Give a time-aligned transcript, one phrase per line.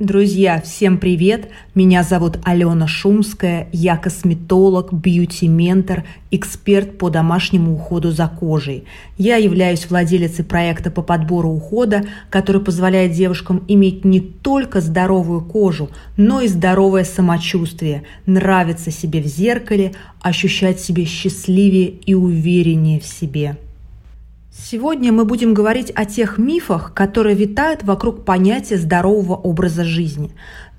[0.00, 1.50] Друзья, всем привет!
[1.74, 8.84] Меня зовут Алена Шумская, я косметолог, бьюти-ментор, эксперт по домашнему уходу за кожей.
[9.18, 15.90] Я являюсь владелицей проекта по подбору ухода, который позволяет девушкам иметь не только здоровую кожу,
[16.16, 19.92] но и здоровое самочувствие, нравиться себе в зеркале,
[20.22, 23.58] ощущать себя счастливее и увереннее в себе.
[24.62, 30.32] Сегодня мы будем говорить о тех мифах, которые витают вокруг понятия здорового образа жизни.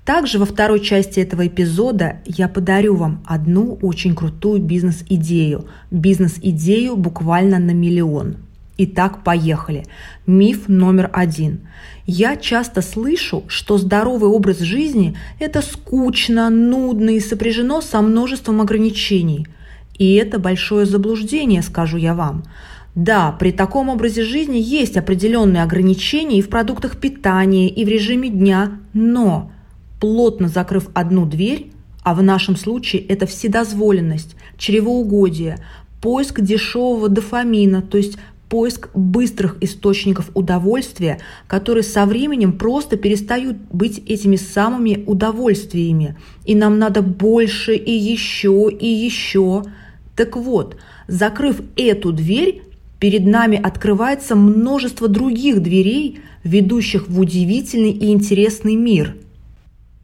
[0.04, 5.66] Также во второй части этого эпизода я подарю вам одну очень крутую бизнес-идею.
[5.90, 8.36] Бизнес-идею буквально на миллион.
[8.78, 9.84] Итак, поехали.
[10.26, 11.60] Миф номер один.
[12.06, 19.46] Я часто слышу, что здоровый образ жизни– это скучно, нудно и сопряжено со множеством ограничений.
[19.98, 22.44] И это большое заблуждение, скажу я вам.
[22.94, 28.28] Да, при таком образе жизни есть определенные ограничения и в продуктах питания, и в режиме
[28.28, 29.50] дня, но
[29.98, 31.70] плотно закрыв одну дверь,
[32.02, 35.58] а в нашем случае это вседозволенность, чревоугодие,
[36.02, 38.18] поиск дешевого дофамина, то есть
[38.50, 46.18] поиск быстрых источников удовольствия, которые со временем просто перестают быть этими самыми удовольствиями.
[46.44, 49.62] И нам надо больше и еще и еще.
[50.14, 50.76] Так вот,
[51.08, 52.62] закрыв эту дверь,
[53.02, 59.16] перед нами открывается множество других дверей, ведущих в удивительный и интересный мир.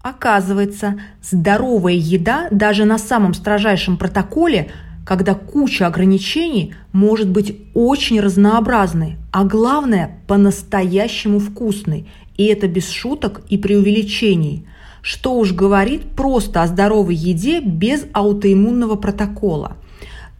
[0.03, 4.73] Оказывается, здоровая еда даже на самом строжайшем протоколе,
[5.07, 12.09] когда куча ограничений, может быть очень разнообразной, а главное– по-настоящему вкусной.
[12.37, 14.67] И это без шуток и преувеличений.
[15.03, 19.77] Что уж говорит просто о здоровой еде без аутоиммунного протокола–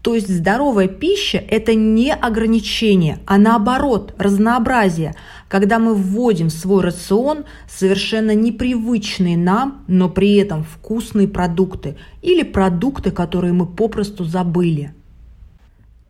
[0.03, 5.15] то есть здоровая пища– это не ограничение, а наоборот, разнообразие,
[5.49, 12.43] когда мы вводим в свой рацион совершенно непривычные нам, но при этом вкусные продукты или
[12.43, 14.95] продукты, которые мы попросту забыли.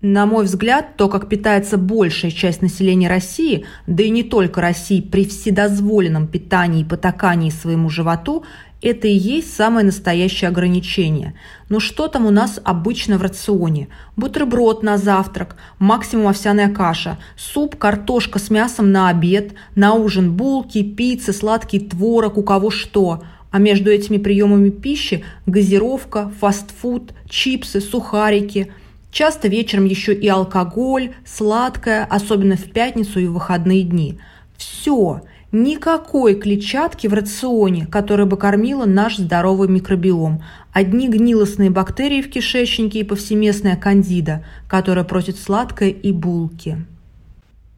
[0.00, 5.00] На мой взгляд, то, как питается большая часть населения России, да и не только России,
[5.00, 8.44] при вседозволенном питании и потакании своему животу,
[8.80, 11.34] это и есть самое настоящее ограничение.
[11.68, 13.88] Но что там у нас обычно в рационе?
[14.14, 20.84] Бутерброд на завтрак, максимум овсяная каша, суп, картошка с мясом на обед, на ужин булки,
[20.84, 23.24] пиццы, сладкий творог, у кого что.
[23.50, 28.72] А между этими приемами пищи газировка, фастфуд, чипсы, сухарики.
[29.10, 34.18] Часто вечером еще и алкоголь, сладкое, особенно в пятницу и в выходные дни.
[34.56, 40.44] Все– Никакой клетчатки в рационе, которая бы кормила наш здоровый микробиом.
[40.74, 46.84] Одни гнилостные бактерии в кишечнике и повсеместная кандида, которая просит сладкое и булки.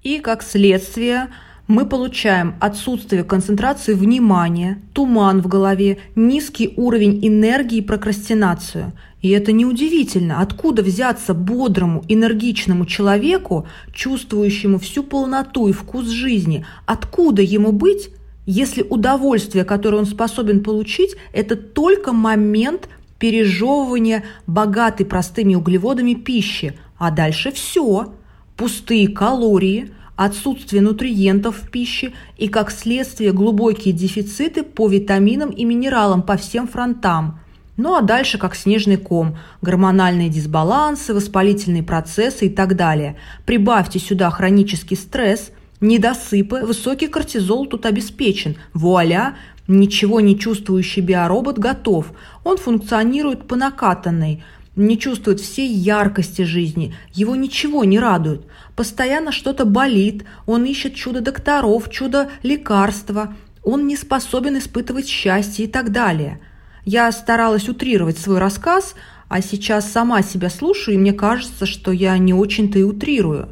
[0.03, 1.29] И, как следствие,
[1.71, 8.93] мы получаем отсутствие концентрации внимания, туман в голове, низкий уровень энергии и прокрастинацию.
[9.23, 17.41] И это неудивительно, откуда взяться бодрому, энергичному человеку, чувствующему всю полноту и вкус жизни, откуда
[17.41, 18.11] ему быть,
[18.47, 22.89] если удовольствие, которое он способен получить, это только момент
[23.21, 28.13] пережевывания богатой простыми углеводами пищи, а дальше все,
[28.57, 36.23] пустые калории– отсутствие нутриентов в пище и, как следствие, глубокие дефициты по витаминам и минералам
[36.23, 37.41] по всем фронтам.
[37.79, 43.17] Ну а дальше как снежный ком, гормональные дисбалансы, воспалительные процессы и так далее.
[43.47, 48.57] Прибавьте сюда хронический стресс, недосыпы, высокий кортизол тут обеспечен.
[48.75, 49.37] Вуаля,
[49.69, 52.13] ничего не чувствующий биоробот готов.
[52.45, 54.45] Он функционирует по накатанной–
[54.77, 58.43] не чувствует всей яркости жизни, его ничего не радует.
[58.77, 65.69] Постоянно что-то болит, он ищет чудо докторов, чудо лекарства, он не способен испытывать счастье и
[65.69, 66.41] так далее.
[66.85, 68.95] Я старалась утрировать свой рассказ,
[69.29, 73.49] а сейчас сама себя слушаю, и мне кажется, что я не очень-то и утрирую.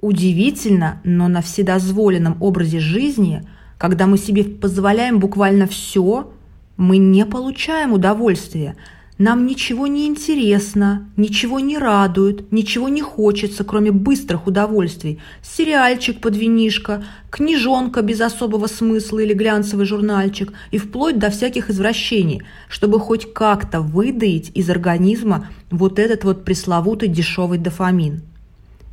[0.00, 6.32] Удивительно, но на вседозволенном образе жизни, когда мы себе позволяем буквально все,
[6.76, 8.76] мы не получаем удовольствия–
[9.20, 15.20] нам ничего не интересно, ничего не радует, ничего не хочется, кроме быстрых удовольствий.
[15.42, 22.42] Сериальчик под винишко, книжонка без особого смысла или глянцевый журнальчик и вплоть до всяких извращений,
[22.70, 28.22] чтобы хоть как-то выдаить из организма вот этот вот пресловутый дешевый дофамин.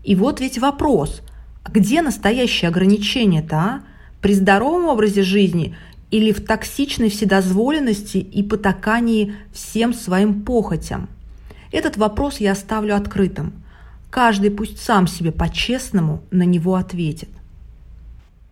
[0.03, 1.21] И вот ведь вопрос,
[1.71, 3.81] где настоящее ограничение-то, а?
[4.21, 5.77] При здоровом образе жизни
[6.11, 11.09] или в токсичной вседозволенности и потакании всем своим похотям?
[11.71, 13.53] Этот вопрос я оставлю открытым.
[14.09, 17.29] Каждый пусть сам себе по-честному на него ответит.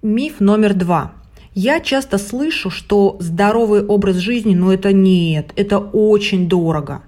[0.02, 1.13] Миф номер два.
[1.54, 7.02] Я часто слышу, что здоровый образ жизни, ну это нет, это очень дорого.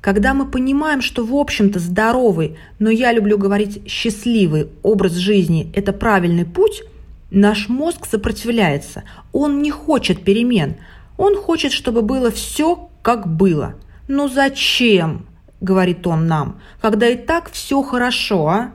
[0.00, 5.92] Когда мы понимаем, что в общем-то здоровый, но я люблю говорить счастливый образ жизни– это
[5.92, 6.82] правильный путь,
[7.30, 9.04] наш мозг сопротивляется.
[9.32, 10.76] Он не хочет перемен.
[11.16, 13.74] Он хочет, чтобы было все, как было.
[14.06, 15.26] Ну зачем,
[15.60, 18.72] говорит он нам, когда и так все хорошо, а?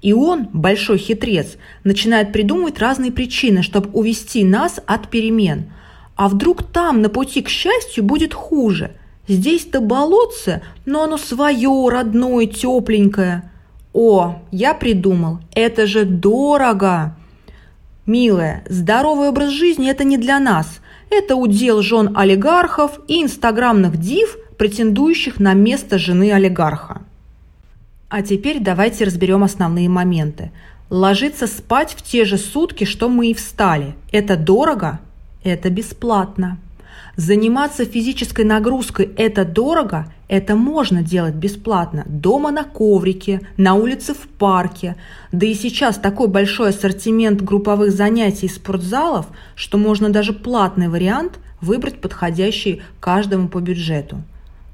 [0.00, 5.72] И он, большой хитрец, начинает придумывать разные причины, чтобы увести нас от перемен.
[6.14, 8.92] А вдруг там, на пути к счастью, будет хуже?
[9.26, 13.50] Здесь-то болотце, но оно свое, родное, тепленькое.
[13.94, 17.16] О, я придумал, это же дорого!
[18.06, 20.80] Милая, здоровый образ жизни– это не для нас.
[21.08, 27.00] Это удел жен олигархов и инстаграмных див, претендующих на место жены олигарха.
[28.10, 30.52] А теперь давайте разберем основные моменты.
[30.90, 33.94] Ложиться спать в те же сутки, что мы и встали.
[34.12, 35.00] Это дорого?
[35.42, 36.58] Это бесплатно.
[37.16, 40.12] Заниматься физической нагрузкой– это дорого?
[40.28, 42.04] Это можно делать бесплатно.
[42.06, 44.96] Дома на коврике, на улице в парке.
[45.32, 51.38] Да и сейчас такой большой ассортимент групповых занятий и спортзалов, что можно даже платный вариант
[51.60, 54.22] выбрать подходящий каждому по бюджету.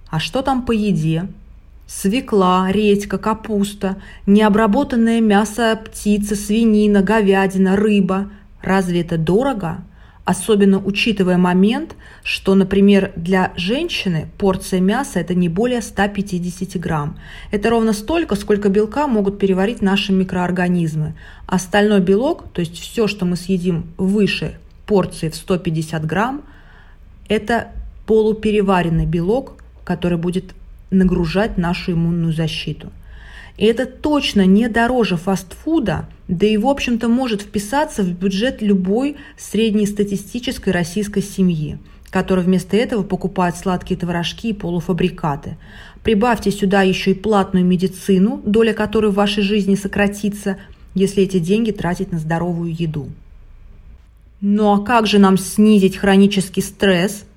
[0.09, 1.29] А что там по еде?
[1.91, 8.31] свекла, редька, капуста, необработанное мясо птицы, свинина, говядина, рыба.
[8.63, 9.79] Разве это дорого?
[10.25, 17.19] Особенно учитывая момент, что, например, для женщины порция мяса– это не более 150 грамм.
[17.51, 21.15] Это ровно столько, сколько белка могут переварить наши микроорганизмы.
[21.47, 26.43] Остальной белок, то есть все, что мы съедим выше порции в 150 грамм,
[27.29, 27.69] это
[28.07, 30.55] полупереваренный белок, который будет
[30.91, 32.91] нагружать нашу иммунную защиту.
[33.57, 39.17] И это точно не дороже фастфуда, да и, в общем-то, может вписаться в бюджет любой
[39.37, 41.79] среднестатистической российской семьи,
[42.11, 45.57] которая вместо этого покупает сладкие творожки и полуфабрикаты.
[46.03, 50.59] Прибавьте сюда еще и платную медицину, доля которой в вашей жизни сократится,
[50.95, 53.09] если эти деньги тратить на здоровую еду.
[54.41, 57.25] Ну а как же нам снизить хронический стресс–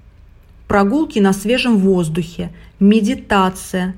[0.74, 3.94] прогулки на свежем воздухе, медитация,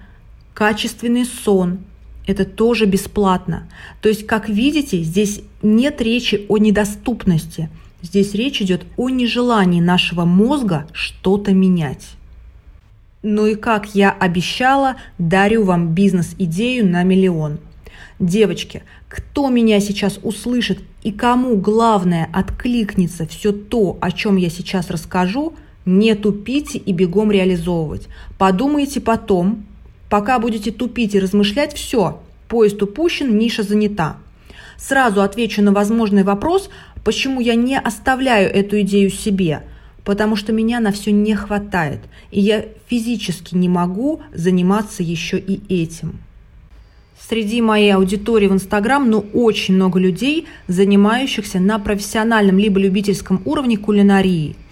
[0.54, 1.80] качественный сон.
[2.26, 3.68] Это тоже бесплатно.
[4.02, 7.70] То есть, как видите, здесь нет речи о недоступности.
[8.02, 12.08] Здесь речь идет о нежелании нашего мозга что-то менять.
[13.22, 17.60] Ну и как я обещала, дарю вам бизнес-идею на миллион.
[18.20, 24.90] Девочки, кто меня сейчас услышит и кому главное откликнется все то, о чем я сейчас
[24.90, 25.54] расскажу–
[25.86, 28.08] не тупите и бегом реализовывать.
[28.38, 29.66] Подумайте потом,
[30.16, 34.16] пока будете тупить и размышлять, все, поезд упущен, ниша занята.
[34.78, 36.70] Сразу отвечу на возможный вопрос,
[37.04, 39.64] почему я не оставляю эту идею себе.
[40.06, 42.00] Потому что меня на все не хватает,
[42.32, 46.20] и я физически не могу заниматься еще и этим.
[47.20, 53.76] Среди моей аудитории в Инстаграм, ну, очень много людей, занимающихся на профессиональном либо любительском уровне
[53.78, 54.56] кулинарией–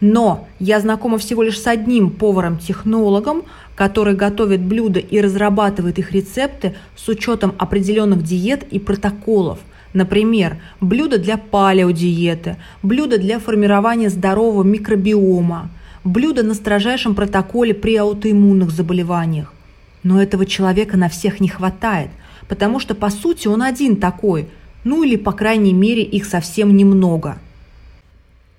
[0.00, 3.44] но я знакома всего лишь с одним поваром-технологом,
[3.74, 9.58] который готовит блюда и разрабатывает их рецепты с учетом определенных диет и протоколов.
[9.92, 15.70] Например, блюда для палеодиеты, блюда для формирования здорового микробиома,
[16.02, 19.52] блюда на строжайшем протоколе при аутоиммунных заболеваниях.
[20.02, 22.10] Но этого человека на всех не хватает,
[22.48, 24.48] потому что по сути он один такой,
[24.82, 27.38] ну или по крайней мере их совсем немного–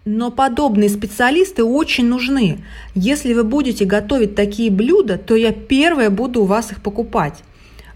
[0.05, 2.59] но подобные специалисты очень нужны.
[2.93, 7.43] Если вы будете готовить такие блюда, то я первая буду у вас их покупать.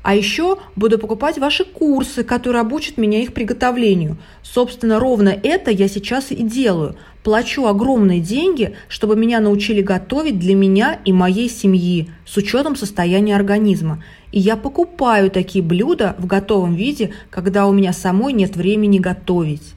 [0.01, 4.17] А еще буду покупать ваши курсы, которые обучат меня их приготовлению.
[4.41, 6.95] Собственно, ровно это я сейчас и делаю.
[7.21, 13.35] Плачу огромные деньги, чтобы меня научили готовить для меня и моей семьи с учетом состояния
[13.35, 14.03] организма.
[14.31, 19.75] И я покупаю такие блюда в готовом виде, когда у меня самой нет времени готовить.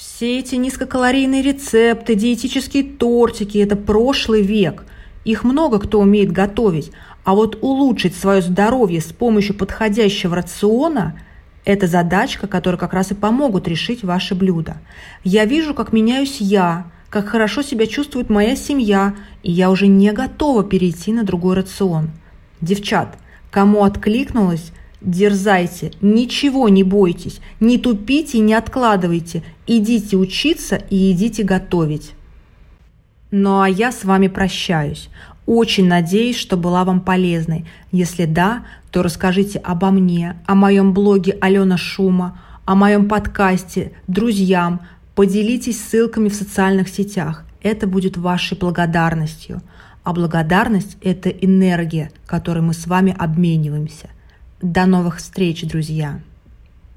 [0.00, 4.84] Все эти низкокалорийные рецепты, диетические тортики– это прошлый век.
[5.26, 6.90] Их много кто умеет готовить,
[7.22, 11.20] а вот улучшить свое здоровье с помощью подходящего рациона–
[11.66, 14.78] это задачка, которая как раз и помогут решить ваши блюда.
[15.22, 20.12] Я вижу, как меняюсь я, как хорошо себя чувствует моя семья, и я уже не
[20.12, 22.08] готова перейти на другой рацион.
[22.62, 23.18] Девчат,
[23.50, 32.12] кому откликнулось, Дерзайте, ничего не бойтесь, не тупите не откладывайте, идите учиться и идите готовить.
[33.30, 35.08] Ну а я с вами прощаюсь.
[35.46, 37.64] Очень надеюсь, что была вам полезной.
[37.92, 44.80] Если да, то расскажите обо мне, о моем блоге Алена Шума, о моем подкасте друзьям,
[45.20, 47.44] Поделитесь ссылками в социальных сетях.
[47.62, 49.60] Это будет вашей благодарностью.
[50.02, 54.08] А благодарность– это энергия, которой мы с вами обмениваемся.
[54.62, 56.20] До новых встреч, друзья!